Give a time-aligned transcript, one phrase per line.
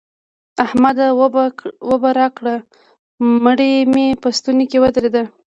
[0.65, 1.05] احمده!
[1.91, 2.55] اوبه راکړه؛
[3.43, 5.23] مړۍ مې په ستونې ودرېده.